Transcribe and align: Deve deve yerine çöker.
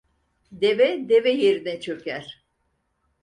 Deve 0.51 1.09
deve 1.09 1.29
yerine 1.31 1.79
çöker. 1.81 2.43